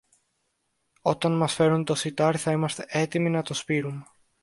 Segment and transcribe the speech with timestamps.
[1.01, 4.03] Όταν μας φέρουν το σιτάρι, θα είμαστε έτοιμοι να το σπείρομε.